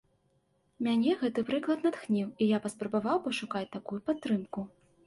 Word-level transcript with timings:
Мяне 0.87 1.11
гэты 1.21 1.43
прыклад 1.49 1.85
натхніў, 1.89 2.33
і 2.33 2.43
я 2.55 2.63
паспрабаваў 2.67 3.25
пашукаць 3.31 3.67
такую 3.79 4.05
падтрымку. 4.11 4.71